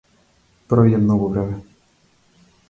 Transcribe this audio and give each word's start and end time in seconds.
Пројде 0.73 1.01
многу 1.03 1.29
време. 1.35 1.61